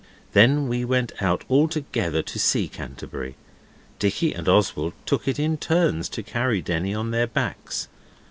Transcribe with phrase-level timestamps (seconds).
[0.33, 3.35] Then we went out all together to see Canterbury.
[3.99, 7.87] Dicky and Oswald took it in turns to carry Denny on their backs.